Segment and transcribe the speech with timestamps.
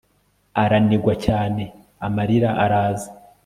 [0.61, 1.63] Aranigwa cyane
[2.05, 3.09] amarira araza